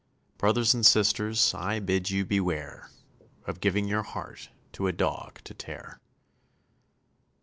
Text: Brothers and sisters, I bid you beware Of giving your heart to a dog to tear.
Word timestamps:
Brothers 0.39 0.73
and 0.73 0.83
sisters, 0.83 1.53
I 1.53 1.77
bid 1.79 2.09
you 2.09 2.25
beware 2.25 2.89
Of 3.45 3.59
giving 3.59 3.87
your 3.87 4.01
heart 4.01 4.49
to 4.71 4.87
a 4.87 4.91
dog 4.91 5.41
to 5.43 5.53
tear. 5.53 5.99